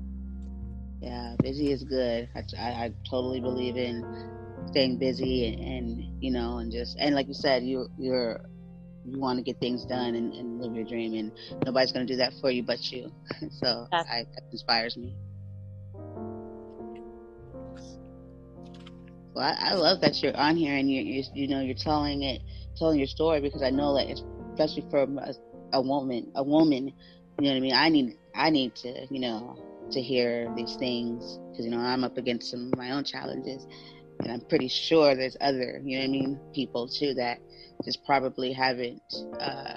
yeah, 1.02 1.36
busy 1.44 1.74
is 1.74 1.84
good. 1.84 2.30
I, 2.34 2.44
I, 2.58 2.70
I 2.86 2.94
totally 3.10 3.42
believe 3.42 3.76
in 3.76 4.06
staying 4.68 4.98
busy 4.98 5.48
and, 5.48 5.60
and 5.60 6.24
you 6.24 6.32
know 6.32 6.60
and 6.60 6.72
just 6.72 6.96
and 7.00 7.16
like 7.16 7.28
you 7.28 7.34
said, 7.34 7.66
you 7.66 7.90
you're 7.98 8.46
you 9.06 9.20
want 9.20 9.38
to 9.38 9.44
get 9.44 9.60
things 9.60 9.86
done 9.86 10.16
and, 10.16 10.34
and 10.34 10.62
live 10.62 10.76
your 10.76 10.86
dream, 10.86 11.14
and 11.14 11.32
nobody's 11.66 11.92
going 11.92 12.06
to 12.06 12.14
do 12.14 12.18
that 12.18 12.34
for 12.40 12.52
you 12.52 12.64
but 12.64 12.92
you. 12.92 13.12
so 13.50 13.88
That's- 13.92 14.08
I, 14.10 14.26
that 14.36 14.44
inspires 14.52 14.98
me. 14.98 15.16
Well, 19.34 19.46
I, 19.46 19.72
I 19.72 19.74
love 19.76 20.02
that 20.02 20.22
you're 20.22 20.36
on 20.36 20.58
here 20.58 20.76
and 20.76 20.92
you 20.92 21.02
you 21.02 21.24
you 21.34 21.48
know 21.48 21.62
you're 21.62 21.76
telling 21.76 22.24
it, 22.24 22.42
telling 22.78 23.00
your 23.00 23.08
story 23.08 23.40
because 23.40 23.64
I 23.64 23.70
know 23.70 23.96
that 23.96 24.10
it's, 24.10 24.24
especially 24.54 24.90
for 24.90 25.04
a, 25.04 25.34
a 25.74 25.82
woman, 25.82 26.32
a 26.36 26.44
woman, 26.44 26.88
you 27.40 27.46
know 27.46 27.52
what 27.52 27.58
I 27.58 27.60
mean. 27.62 27.74
I 27.74 27.90
need 27.90 28.18
I 28.36 28.50
need 28.50 28.76
to 28.78 29.08
you 29.10 29.20
know 29.20 29.58
to 29.92 30.02
hear 30.02 30.54
these 30.56 30.76
things 30.76 31.40
because 31.52 31.66
you 31.66 31.72
know 31.72 31.80
I'm 31.80 32.04
up 32.04 32.18
against 32.18 32.52
some 32.52 32.72
of 32.72 32.78
my 32.78 32.92
own 32.92 33.06
challenges, 33.06 33.66
and 34.24 34.32
I'm 34.32 34.42
pretty 34.42 34.68
sure 34.68 35.16
there's 35.16 35.38
other 35.42 35.82
you 35.84 36.00
know 36.00 36.06
I 36.06 36.08
mean 36.08 36.40
people 36.54 36.88
too 36.88 37.14
that 37.16 37.40
just 37.84 38.06
probably 38.06 38.54
haven't 38.54 39.02
uh, 39.40 39.76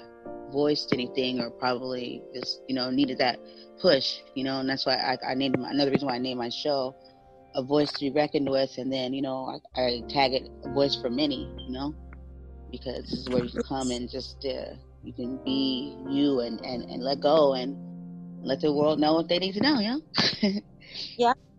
voiced 0.51 0.93
anything 0.93 1.39
or 1.39 1.49
probably 1.49 2.21
just 2.33 2.61
you 2.67 2.75
know 2.75 2.89
needed 2.89 3.17
that 3.19 3.39
push, 3.81 4.19
you 4.35 4.43
know, 4.43 4.59
and 4.59 4.69
that's 4.69 4.85
why 4.85 4.95
I, 4.95 5.31
I 5.31 5.35
named 5.35 5.59
my, 5.59 5.69
another 5.69 5.91
reason 5.91 6.07
why 6.07 6.15
I 6.15 6.19
named 6.19 6.39
my 6.39 6.49
show 6.49 6.95
a 7.55 7.63
voice 7.63 7.91
to 7.93 7.99
be 7.99 8.11
reckoned 8.11 8.49
with, 8.49 8.71
and 8.77 8.91
then 8.91 9.13
you 9.13 9.21
know 9.21 9.59
I, 9.75 9.81
I 9.81 10.03
tag 10.09 10.33
it 10.33 10.49
a 10.63 10.73
voice 10.73 10.97
for 11.01 11.09
many, 11.09 11.49
you 11.59 11.71
know, 11.71 11.93
because 12.71 13.03
this 13.09 13.19
is 13.19 13.29
where 13.29 13.43
you 13.43 13.49
can 13.49 13.63
come 13.63 13.91
and 13.91 14.09
just 14.09 14.45
uh, 14.45 14.75
you 15.03 15.13
can 15.13 15.37
be 15.43 15.97
you 16.09 16.41
and, 16.41 16.59
and 16.61 16.83
and 16.83 17.03
let 17.03 17.21
go 17.21 17.53
and 17.53 17.77
let 18.45 18.61
the 18.61 18.71
world 18.71 18.99
know 18.99 19.13
what 19.13 19.27
they 19.27 19.39
need 19.39 19.53
to 19.53 19.61
know, 19.61 19.79
you 19.79 19.89
know. 19.89 20.59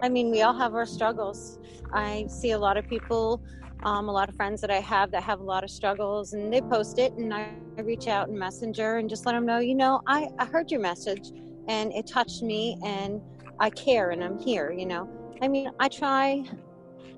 I 0.00 0.09
mean, 0.09 0.30
we 0.30 0.42
all 0.42 0.52
have 0.52 0.75
our 0.75 0.87
struggles. 0.87 1.59
I 1.92 2.26
see 2.28 2.50
a 2.50 2.59
lot 2.59 2.76
of 2.76 2.87
people, 2.87 3.42
um, 3.83 4.09
a 4.09 4.12
lot 4.12 4.28
of 4.28 4.35
friends 4.35 4.61
that 4.61 4.71
I 4.71 4.80
have 4.80 5.11
that 5.12 5.23
have 5.23 5.40
a 5.40 5.45
lot 5.45 5.64
of 5.64 5.71
struggles, 5.71 6.35
and 6.35 6.52
they 6.52 6.61
post 6.61 6.99
it, 6.99 7.12
and 7.14 7.33
I, 7.33 7.50
reach 7.83 8.09
out 8.09 8.30
in 8.30 8.38
Messenger 8.38 8.97
and 8.97 9.06
just 9.06 9.26
let 9.26 9.33
them 9.33 9.45
know, 9.45 9.59
you 9.59 9.75
know, 9.75 10.00
I, 10.06 10.28
I 10.38 10.47
heard 10.47 10.71
your 10.71 10.80
message, 10.80 11.30
and 11.68 11.92
it 11.92 12.06
touched 12.06 12.42
me, 12.42 12.78
and 12.83 13.21
I 13.61 13.68
care, 13.68 14.12
and 14.12 14.25
I'm 14.25 14.38
here. 14.38 14.73
You 14.73 14.87
know, 14.87 15.11
I 15.42 15.49
mean, 15.49 15.71
I 15.78 15.88
try 15.88 16.42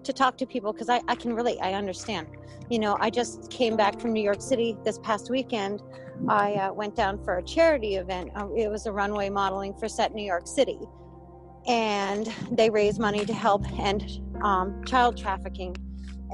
to 0.03 0.12
talk 0.12 0.37
to 0.38 0.47
people 0.47 0.73
because 0.73 0.88
I, 0.88 1.00
I 1.07 1.15
can 1.15 1.33
relate. 1.33 1.59
I 1.62 1.75
understand. 1.75 2.27
You 2.71 2.81
know, 2.81 2.97
I 2.99 3.09
just 3.09 3.53
came 3.53 3.77
back 3.77 4.00
from 4.00 4.12
New 4.12 4.21
York 4.21 4.43
City 4.43 4.77
this 4.85 4.99
past 4.99 5.31
weekend. 5.31 5.81
I 6.29 6.55
uh, 6.55 6.73
went 6.73 6.97
down 6.97 7.23
for 7.23 7.37
a 7.37 7.43
charity 7.45 7.95
event. 7.95 8.33
Uh, 8.35 8.49
it 8.57 8.69
was 8.69 8.87
a 8.87 8.93
runway 8.93 9.31
modeling 9.31 9.75
for 9.75 9.88
Set 9.88 10.12
New 10.12 10.25
York 10.25 10.49
City 10.49 10.81
and 11.69 12.27
they 12.51 12.71
raise 12.71 12.99
money 12.99 13.25
to 13.25 13.33
help 13.33 13.65
end 13.79 14.21
um, 14.43 14.83
child 14.85 15.17
trafficking 15.17 15.77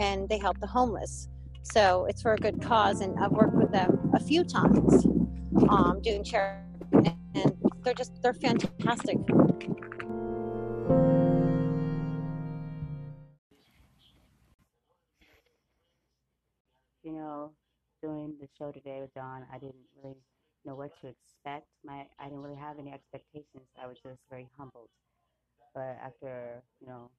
and 0.00 0.29
they 0.29 0.38
help 0.38 0.59
the 0.61 0.67
homeless 0.67 1.29
so 1.62 2.07
it's 2.07 2.23
for 2.23 2.35
a 2.35 2.38
good 2.38 2.61
cause 2.62 3.00
and 3.00 3.19
i've 3.19 3.33
worked 3.33 3.55
with 3.55 3.71
them 3.73 4.11
a 4.14 4.21
few 4.21 4.45
times 4.45 5.07
um, 5.69 6.00
doing 6.03 6.23
charity 6.23 6.62
and 7.35 7.53
they're 7.83 7.95
just 7.95 8.12
they're 8.23 8.35
fantastic 8.35 9.19
you 17.05 17.12
know, 17.12 17.53
doing 18.03 18.35
the 18.41 18.49
show 18.59 18.73
today 18.73 19.00
with 19.00 19.14
Dawn, 19.14 19.45
I 19.53 19.59
didn't 19.59 19.85
really 20.03 20.17
know 20.64 20.75
what 20.75 20.99
to 21.03 21.09
expect. 21.09 21.67
My 21.85 22.07
I 22.19 22.25
didn't 22.25 22.43
really 22.43 22.57
have 22.57 22.79
any 22.79 22.93
expectations. 22.93 23.69
I 23.81 23.87
was 23.87 23.99
just 24.03 24.21
very 24.31 24.49
humbled. 24.57 24.88
But 25.75 25.99
after, 26.02 26.62
you 26.81 26.87
know, 26.88 27.11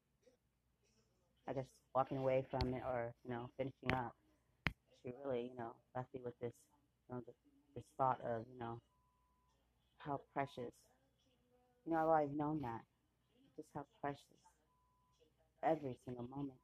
I 1.48 1.54
guess 1.54 1.66
walking 1.96 2.18
away 2.18 2.46
from 2.52 2.74
it 2.74 2.84
or, 2.86 3.14
you 3.24 3.32
know, 3.32 3.50
finishing 3.58 3.94
up, 3.94 4.14
she 5.04 5.14
really, 5.24 5.52
you 5.52 5.58
know, 5.58 5.72
left 5.96 6.14
me 6.14 6.22
with 6.24 6.38
this, 6.40 6.54
you 7.10 7.16
know, 7.16 7.22
this, 7.26 7.36
thought 7.98 8.20
of, 8.26 8.44
you 8.52 8.60
know, 8.60 8.80
how 10.00 10.22
precious. 10.34 10.72
You 11.86 11.94
know, 11.94 12.12
I've 12.12 12.32
known 12.32 12.62
that. 12.62 12.82
Just 13.58 13.70
how 13.76 13.86
precious 14.02 14.22
every 15.64 15.98
single 16.06 16.28
moment 16.30 16.60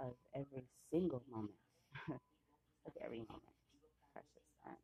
of 0.00 0.14
every 0.34 0.64
single 0.92 1.22
moment 1.30 1.58
of 2.86 2.92
every 3.04 3.18
moment 3.18 3.54
precious 4.12 4.46
and 4.66 4.76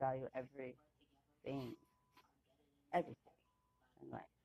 value 0.00 0.28
everything 0.34 1.74
everything 2.92 3.34
in 4.02 4.10
life 4.10 4.37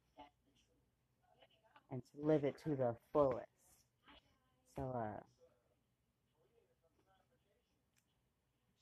and 1.94 2.02
to 2.16 2.26
live 2.26 2.44
it 2.44 2.56
to 2.64 2.76
the 2.76 2.96
fullest 3.14 3.46
so 4.76 4.84
uh 4.84 5.20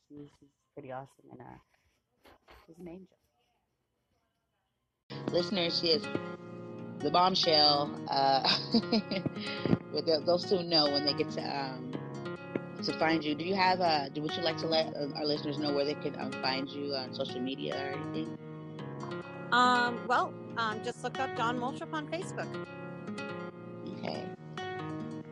she's, 0.07 0.29
she's 0.39 0.49
pretty 0.73 0.91
awesome 0.91 1.25
and 1.31 1.41
uh 1.41 1.59
she's 2.65 2.77
an 2.79 2.87
angel 2.87 3.17
Listeners, 5.31 5.79
she 5.79 5.87
is 5.87 6.03
the 6.99 7.09
bombshell. 7.09 7.89
Uh, 8.09 8.43
but 9.93 10.05
they'll, 10.05 10.21
they'll 10.25 10.39
soon 10.39 10.69
know 10.69 10.85
when 10.91 11.05
they 11.05 11.13
get 11.13 11.29
to 11.31 11.41
um, 11.41 11.93
to 12.83 12.93
find 12.99 13.23
you. 13.23 13.35
Do 13.35 13.45
you 13.45 13.55
have 13.55 13.79
uh 13.79 14.09
do 14.09 14.21
would 14.21 14.35
you 14.35 14.43
like 14.43 14.57
to 14.57 14.67
let 14.67 14.87
uh, 14.95 15.07
our 15.15 15.25
listeners 15.25 15.57
know 15.57 15.73
where 15.73 15.85
they 15.85 15.95
can 15.95 16.19
um, 16.19 16.31
find 16.41 16.69
you 16.69 16.93
on 16.93 17.13
social 17.13 17.39
media 17.39 17.75
or 17.75 17.99
anything? 17.99 18.37
um, 19.51 19.99
well 20.07 20.33
um, 20.57 20.81
just 20.83 21.03
look 21.03 21.19
up 21.19 21.35
Dawn 21.37 21.59
Moultroup 21.59 21.93
on 21.93 22.07
facebook 22.07 22.47
Okay 22.49 22.80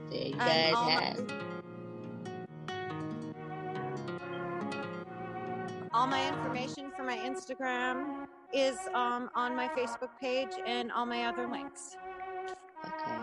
there. 0.09 0.27
You 0.27 0.35
guys 0.35 0.73
have. 0.75 1.31
All 5.91 6.07
my 6.07 6.27
information 6.27 6.91
for 6.95 7.03
my 7.03 7.17
Instagram 7.17 8.27
is 8.53 8.77
um, 8.93 9.29
on 9.35 9.55
my 9.55 9.67
Facebook 9.69 10.09
page 10.19 10.49
and 10.65 10.91
all 10.91 11.05
my 11.05 11.25
other 11.25 11.47
links. 11.47 11.97
Okay. 12.85 13.17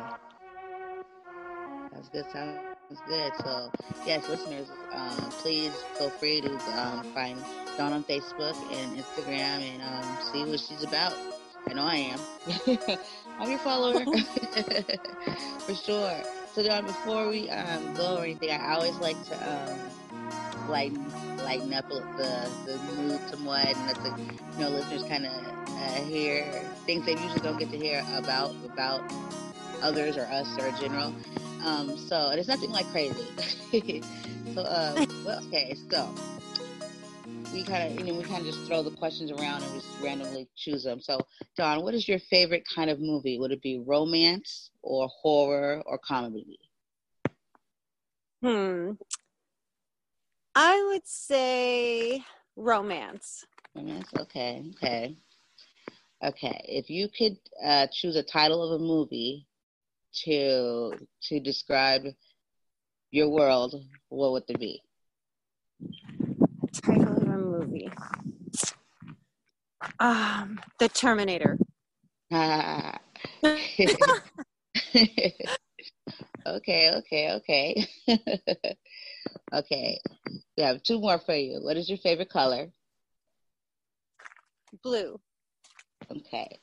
Sounds 1.93 2.09
good. 2.11 2.25
Sounds 2.33 3.01
good. 3.09 3.33
So, 3.43 3.71
yes, 4.07 4.29
listeners, 4.29 4.69
um, 4.93 5.31
please 5.31 5.73
feel 5.99 6.11
free 6.11 6.41
to 6.41 6.53
um, 6.79 7.03
find 7.15 7.39
Dawn 7.79 7.93
on 7.93 8.05
Facebook 8.05 8.55
and 8.73 8.99
Instagram 8.99 9.63
and 9.63 9.83
um, 9.83 10.19
see 10.33 10.45
what 10.45 10.61
she's 10.61 10.83
about. 10.83 11.15
I 11.69 11.73
know 11.73 11.83
I 11.83 11.97
am. 11.97 12.21
I'm 13.41 13.51
your 13.51 13.59
follower 13.59 14.05
for 15.59 15.75
sure. 15.75 16.23
So, 16.57 16.63
Dawn, 16.63 16.87
before 16.87 17.29
we 17.29 17.51
um, 17.51 17.93
go 17.93 18.17
or 18.17 18.25
anything, 18.25 18.51
I 18.51 18.73
always 18.73 18.99
like 18.99 19.21
to 19.25 19.35
um, 19.47 19.93
lighten 20.67 21.13
lighten 21.37 21.75
up 21.75 21.85
the 21.91 22.51
the 22.65 22.79
mood 22.79 23.21
somewhat 23.29 23.77
and 23.77 23.87
let 23.87 24.01
the 24.03 24.15
you 24.55 24.65
know 24.65 24.71
listeners 24.71 25.05
kind 25.05 25.27
of 25.27 25.33
uh, 25.79 26.01
hear 26.01 26.71
things 26.87 27.05
they 27.05 27.15
usually 27.15 27.43
don't 27.43 27.59
get 27.59 27.69
to 27.73 27.77
hear 27.77 28.03
about 28.15 28.57
about 28.65 29.05
others 29.83 30.17
or 30.17 30.27
us 30.33 30.57
or 30.59 30.69
in 30.69 30.77
general. 30.77 31.15
Um, 31.63 31.95
so 31.95 32.31
it's 32.31 32.49
nothing 32.49 32.71
like 32.71 32.91
crazy. 32.91 33.35
so 34.55 34.63
uh, 34.63 34.97
well, 35.27 35.41
okay, 35.53 35.77
so 35.91 36.17
we 37.53 37.65
kind 37.65 37.93
of 37.93 37.99
you 38.01 38.07
know 38.07 38.19
we 38.19 38.25
kind 38.25 38.41
of 38.41 38.47
just 38.47 38.67
throw 38.67 38.83
the 38.83 38.91
questions 38.93 39.31
around 39.31 39.63
and 39.63 39.75
just 39.75 39.95
randomly 40.01 40.49
choose 40.57 40.85
them. 40.85 41.03
So 41.03 41.19
Dawn, 41.55 41.83
what 41.83 41.93
is 41.93 42.09
your 42.09 42.19
favorite 42.19 42.65
kind 42.75 42.89
of 42.89 42.99
movie? 42.99 43.39
Would 43.39 43.53
it 43.53 43.61
be 43.61 43.79
romance 43.87 44.71
or 44.87 45.09
horror 45.09 45.83
or 45.85 45.99
comedy? 45.99 46.59
Hmm. 48.43 48.93
I 50.55 50.89
would 50.91 51.07
say 51.07 52.25
romance. 52.55 53.45
Romance. 53.75 54.09
Okay. 54.19 54.63
Okay. 54.77 55.17
Okay. 56.25 56.65
If 56.69 56.89
you 56.89 57.09
could 57.09 57.37
uh, 57.65 57.89
choose 57.93 58.17
a 58.17 58.23
title 58.23 58.63
of 58.63 58.81
a 58.81 58.85
movie 58.85 59.47
to 60.25 60.93
to 61.25 61.41
describe 61.41 62.05
your 63.11 63.29
world, 63.29 63.75
what 64.09 64.33
would 64.33 64.45
it 64.49 64.61
be? 64.61 64.81
Title 66.73 67.17
of 67.17 67.23
a 67.25 67.39
movie. 67.39 67.91
Um, 69.99 70.61
The 70.79 70.89
Terminator. 70.89 71.59
okay, 76.47 76.91
okay, 76.95 77.33
okay. 77.33 77.87
okay. 79.53 80.01
We 80.57 80.63
have 80.63 80.83
two 80.83 81.01
more 81.01 81.21
for 81.25 81.35
you. 81.35 81.61
What 81.63 81.77
is 81.77 81.89
your 81.89 81.99
favorite 81.99 82.31
color? 82.31 82.69
Blue. 84.83 85.21
Okay. 86.11 86.59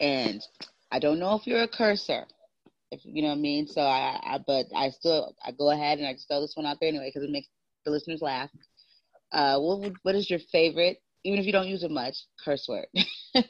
And 0.00 0.42
I 0.90 0.98
don't 0.98 1.18
know 1.18 1.34
if 1.34 1.46
you're 1.46 1.62
a 1.62 1.68
cursor, 1.68 2.24
if 2.90 3.00
you 3.04 3.22
know 3.22 3.28
what 3.28 3.38
I 3.38 3.40
mean. 3.40 3.66
So 3.66 3.80
I, 3.80 4.18
I 4.22 4.38
but 4.46 4.66
I 4.74 4.90
still 4.90 5.34
I 5.44 5.52
go 5.52 5.70
ahead 5.70 5.98
and 5.98 6.06
I 6.06 6.12
just 6.14 6.28
throw 6.28 6.40
this 6.40 6.54
one 6.54 6.66
out 6.66 6.78
there 6.80 6.88
anyway 6.88 7.10
because 7.12 7.28
it 7.28 7.32
makes 7.32 7.48
the 7.84 7.90
listeners 7.90 8.22
laugh. 8.22 8.50
Uh, 9.32 9.58
what 9.58 9.80
would, 9.80 9.96
what 10.02 10.14
is 10.14 10.30
your 10.30 10.38
favorite, 10.50 11.02
even 11.24 11.38
if 11.38 11.44
you 11.44 11.52
don't 11.52 11.68
use 11.68 11.82
it 11.82 11.90
much, 11.90 12.14
curse 12.42 12.66
word? 12.68 12.86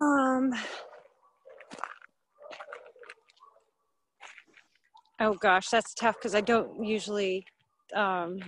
um. 0.00 0.52
Oh 5.20 5.34
gosh, 5.34 5.68
that's 5.68 5.94
tough 5.94 6.16
because 6.18 6.34
I 6.34 6.40
don't 6.40 6.84
usually 6.84 7.46
um, 7.94 8.40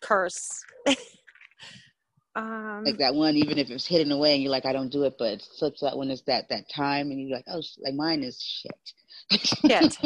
curse. 0.00 0.62
um, 2.36 2.84
like 2.84 2.98
that 2.98 3.14
one, 3.14 3.36
even 3.36 3.58
if 3.58 3.70
it's 3.70 3.86
hidden 3.86 4.12
away 4.12 4.34
and 4.34 4.42
you're 4.42 4.52
like, 4.52 4.66
I 4.66 4.72
don't 4.72 4.92
do 4.92 5.04
it, 5.04 5.14
but 5.18 5.32
it 5.32 5.42
slips 5.42 5.82
out 5.82 5.98
when 5.98 6.10
it's 6.10 6.22
that 6.22 6.48
that 6.50 6.68
time, 6.68 7.10
and 7.10 7.20
you're 7.20 7.36
like, 7.36 7.46
oh, 7.48 7.62
like 7.80 7.94
mine 7.94 8.22
is 8.22 8.40
shit. 8.40 8.92
Shit. 9.40 9.98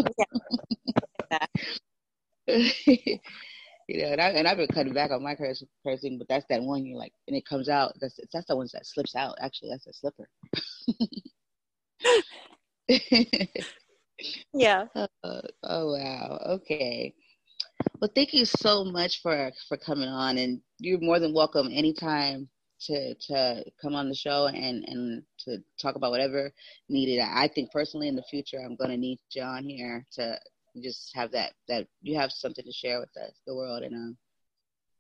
you 3.89 4.03
know, 4.03 4.13
and 4.13 4.21
I 4.21 4.29
and 4.31 4.49
I've 4.49 4.57
been 4.57 4.69
cutting 4.69 4.95
back 4.95 5.11
on 5.11 5.23
my 5.23 5.35
curse, 5.35 5.63
cursing, 5.85 6.17
but 6.17 6.29
that's 6.29 6.47
that 6.49 6.63
one 6.63 6.87
you're 6.87 6.99
like, 6.99 7.13
and 7.27 7.37
it 7.37 7.45
comes 7.47 7.69
out. 7.69 7.93
That's 8.01 8.19
that's 8.33 8.47
the 8.47 8.57
ones 8.57 8.73
that 8.73 8.87
slips 8.87 9.15
out. 9.15 9.37
Actually, 9.41 9.71
that's 9.71 9.87
a 9.87 9.93
slipper. 9.93 10.29
Yeah. 14.53 14.87
Uh, 14.95 15.07
oh 15.65 15.93
wow. 15.93 16.39
Okay. 16.47 17.15
Well, 18.01 18.11
thank 18.15 18.33
you 18.33 18.45
so 18.45 18.85
much 18.85 19.23
for 19.23 19.51
for 19.69 19.77
coming 19.77 20.09
on, 20.09 20.39
and 20.39 20.61
you're 20.79 21.01
more 21.01 21.19
than 21.19 21.33
welcome 21.33 21.69
anytime 21.73 22.49
to 22.81 23.15
to 23.15 23.65
come 23.81 23.95
on 23.95 24.09
the 24.09 24.15
show 24.15 24.47
and 24.47 24.85
and 24.87 25.23
to 25.41 25.59
talk 25.81 25.97
about 25.97 26.11
whatever 26.11 26.53
needed. 26.89 27.21
I 27.21 27.49
think 27.49 27.71
personally 27.73 28.09
in 28.09 28.17
the 28.17 28.23
future, 28.31 28.59
I'm 28.59 28.77
going 28.77 28.91
to 28.91 28.97
need 28.97 29.19
you 29.35 29.43
on 29.43 29.65
here 29.65 30.05
to 30.13 30.39
just 30.83 31.13
have 31.15 31.33
that 31.33 31.53
that 31.69 31.87
you 32.03 32.17
have 32.19 32.33
something 32.33 32.65
to 32.65 32.73
share 32.73 33.01
with 33.01 33.11
us, 33.17 33.33
the 33.47 33.55
world, 33.55 33.83
and 33.83 33.95
um, 33.95 34.17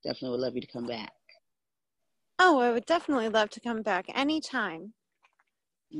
definitely 0.05 0.31
would 0.31 0.41
love 0.45 0.55
you 0.55 0.61
to 0.61 0.73
come 0.73 0.87
back. 0.87 1.13
Oh, 2.39 2.61
I 2.61 2.71
would 2.71 2.87
definitely 2.87 3.29
love 3.29 3.51
to 3.51 3.61
come 3.61 3.83
back 3.83 4.07
anytime. 4.15 4.93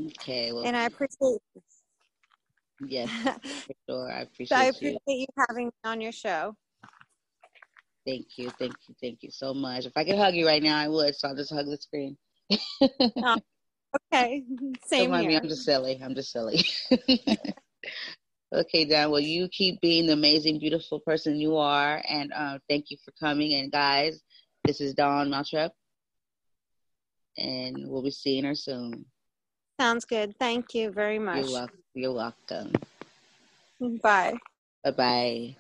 Okay. 0.07 0.53
Well, 0.53 0.65
and 0.65 0.77
I 0.77 0.85
appreciate 0.85 1.41
Yes, 2.81 3.11
for 3.67 3.75
sure. 3.89 4.13
I 4.13 4.21
appreciate, 4.21 4.57
I 4.57 4.65
appreciate 4.67 5.01
you. 5.07 5.17
you 5.21 5.27
having 5.49 5.67
me 5.67 5.73
on 5.85 6.01
your 6.01 6.13
show. 6.13 6.55
Thank 8.07 8.27
you, 8.39 8.51
thank 8.59 8.75
you, 8.89 8.95
thank 9.03 9.23
you 9.23 9.31
so 9.31 9.53
much. 9.53 9.85
If 9.85 9.93
I 9.97 10.05
could 10.05 10.17
hug 10.17 10.35
you 10.35 10.47
right 10.47 10.63
now, 10.63 10.79
I 10.79 10.89
would. 10.89 11.15
So 11.15 11.29
I'll 11.29 11.37
just 11.37 11.53
hug 11.53 11.67
the 11.67 11.77
screen. 11.77 12.17
oh, 13.23 13.37
okay, 14.13 14.45
same 14.87 15.11
Don't 15.11 15.21
here. 15.21 15.29
Me, 15.29 15.37
I'm 15.37 15.49
just 15.49 15.65
silly. 15.65 16.01
I'm 16.03 16.15
just 16.15 16.33
silly. 16.33 16.65
okay, 18.55 18.85
Dawn. 18.85 19.11
Well, 19.11 19.21
you 19.21 19.49
keep 19.49 19.81
being 19.81 20.07
the 20.07 20.15
amazing, 20.15 20.59
beautiful 20.59 21.01
person 21.01 21.37
you 21.37 21.57
are, 21.57 22.03
and 22.09 22.33
uh, 22.33 22.59
thank 22.69 22.87
you 22.91 22.97
for 23.05 23.13
coming. 23.21 23.55
And 23.55 23.71
guys, 23.71 24.23
this 24.65 24.81
is 24.81 24.95
Dawn 24.95 25.29
Moultroup, 25.29 25.71
and 27.37 27.89
we'll 27.89 28.03
be 28.03 28.11
seeing 28.11 28.45
her 28.45 28.55
soon. 28.55 29.05
Sounds 29.81 30.05
good. 30.05 30.35
Thank 30.41 30.75
you 30.75 30.91
very 30.91 31.19
much. 31.19 31.37
You're 31.37 31.53
welcome. 31.53 31.79
You're 31.99 32.15
welcome. 32.15 32.73
Bye. 34.03 34.35
Bye 34.85 34.91
bye. 34.93 35.57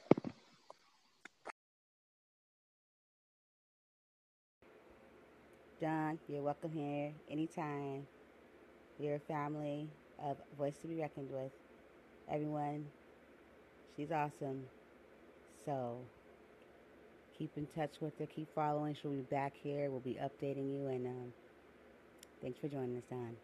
Dawn, 5.80 6.18
you're 6.28 6.42
welcome 6.42 6.72
here 6.72 7.14
anytime. 7.30 8.08
You're 8.98 9.16
a 9.16 9.20
family 9.20 9.90
of 10.18 10.38
voice 10.56 10.78
to 10.80 10.88
be 10.88 11.00
reckoned 11.00 11.30
with. 11.30 11.52
Everyone, 12.28 12.92
she's 13.96 14.12
awesome. 14.12 14.66
So 15.64 16.10
keep 17.38 17.52
in 17.56 17.66
touch 17.68 17.96
with 18.00 18.18
her. 18.18 18.26
Keep 18.26 18.54
following. 18.54 18.94
She'll 18.94 19.12
be 19.12 19.22
back 19.22 19.54
here. 19.62 19.90
We'll 19.90 20.00
be 20.00 20.20
updating 20.22 20.72
you. 20.72 20.88
And 20.88 21.06
um, 21.06 21.34
thanks 22.42 22.60
for 22.60 22.68
joining 22.68 22.98
us, 22.98 23.04
Dawn. 23.10 23.36